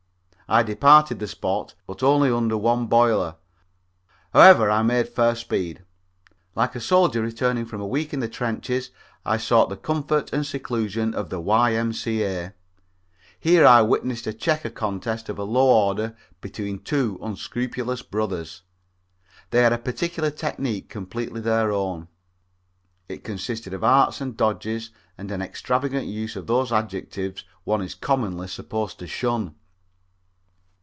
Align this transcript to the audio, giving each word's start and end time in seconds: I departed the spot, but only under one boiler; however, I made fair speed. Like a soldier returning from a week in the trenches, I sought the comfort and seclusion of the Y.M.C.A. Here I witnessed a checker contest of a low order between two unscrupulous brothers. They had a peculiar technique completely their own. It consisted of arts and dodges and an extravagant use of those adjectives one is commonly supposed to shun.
I 0.51 0.63
departed 0.63 1.19
the 1.19 1.27
spot, 1.29 1.75
but 1.87 2.03
only 2.03 2.29
under 2.29 2.57
one 2.57 2.87
boiler; 2.87 3.37
however, 4.33 4.69
I 4.69 4.81
made 4.83 5.07
fair 5.07 5.33
speed. 5.33 5.85
Like 6.55 6.75
a 6.75 6.81
soldier 6.81 7.21
returning 7.21 7.63
from 7.65 7.79
a 7.79 7.87
week 7.87 8.13
in 8.13 8.19
the 8.19 8.27
trenches, 8.27 8.91
I 9.25 9.37
sought 9.37 9.69
the 9.69 9.77
comfort 9.77 10.33
and 10.33 10.45
seclusion 10.45 11.15
of 11.15 11.29
the 11.29 11.39
Y.M.C.A. 11.39 12.53
Here 13.39 13.65
I 13.65 13.81
witnessed 13.81 14.27
a 14.27 14.33
checker 14.33 14.69
contest 14.69 15.29
of 15.29 15.39
a 15.39 15.43
low 15.45 15.73
order 15.87 16.17
between 16.41 16.79
two 16.79 17.17
unscrupulous 17.23 18.01
brothers. 18.01 18.63
They 19.51 19.61
had 19.61 19.71
a 19.71 19.77
peculiar 19.77 20.31
technique 20.31 20.89
completely 20.89 21.39
their 21.39 21.71
own. 21.71 22.09
It 23.07 23.23
consisted 23.23 23.73
of 23.73 23.85
arts 23.85 24.19
and 24.19 24.35
dodges 24.35 24.89
and 25.17 25.31
an 25.31 25.41
extravagant 25.41 26.07
use 26.07 26.35
of 26.35 26.47
those 26.47 26.73
adjectives 26.73 27.45
one 27.63 27.81
is 27.81 27.95
commonly 27.95 28.49
supposed 28.49 28.99
to 28.99 29.07
shun. 29.07 29.55